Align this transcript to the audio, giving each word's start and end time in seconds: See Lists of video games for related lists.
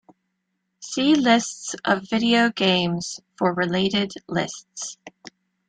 See 0.79 1.13
Lists 1.13 1.75
of 1.85 2.09
video 2.09 2.49
games 2.49 3.19
for 3.37 3.53
related 3.53 4.11
lists. 4.27 4.97